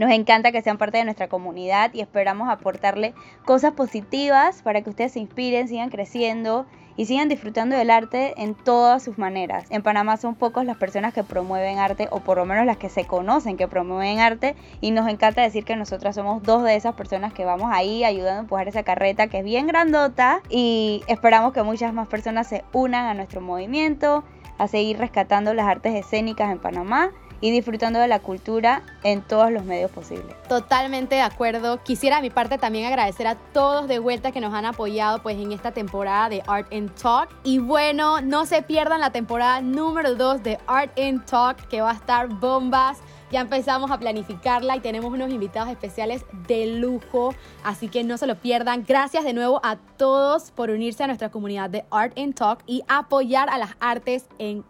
[0.00, 3.12] Nos encanta que sean parte de nuestra comunidad y esperamos aportarle
[3.44, 6.64] cosas positivas para que ustedes se inspiren, sigan creciendo
[6.96, 9.66] y sigan disfrutando del arte en todas sus maneras.
[9.68, 12.88] En Panamá son pocos las personas que promueven arte o por lo menos las que
[12.88, 16.94] se conocen que promueven arte y nos encanta decir que nosotras somos dos de esas
[16.94, 21.52] personas que vamos ahí ayudando a empujar esa carreta que es bien grandota y esperamos
[21.52, 24.24] que muchas más personas se unan a nuestro movimiento,
[24.56, 27.10] a seguir rescatando las artes escénicas en Panamá
[27.40, 30.36] y disfrutando de la cultura en todos los medios posibles.
[30.48, 31.82] Totalmente de acuerdo.
[31.82, 35.36] Quisiera de mi parte también agradecer a todos de vuelta que nos han apoyado pues
[35.38, 37.30] en esta temporada de Art and Talk.
[37.44, 41.90] Y bueno, no se pierdan la temporada número 2 de Art and Talk que va
[41.90, 42.98] a estar bombas.
[43.30, 47.32] Ya empezamos a planificarla y tenemos unos invitados especiales de lujo,
[47.62, 48.84] así que no se lo pierdan.
[48.86, 52.82] Gracias de nuevo a todos por unirse a nuestra comunidad de Art and Talk y
[52.88, 54.64] apoyar a las artes en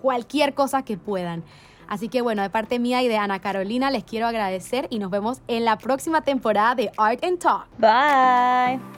[0.00, 1.44] cualquier cosa que puedan.
[1.88, 5.10] Así que bueno, de parte mía y de Ana Carolina les quiero agradecer y nos
[5.10, 7.66] vemos en la próxima temporada de Art and Talk.
[7.78, 8.97] Bye.